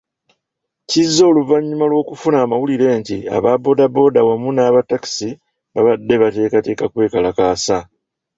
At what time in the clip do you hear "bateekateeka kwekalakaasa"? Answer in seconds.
6.21-7.77